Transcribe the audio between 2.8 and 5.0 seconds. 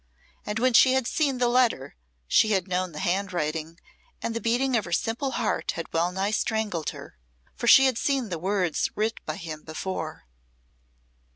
the handwriting, and the beating of her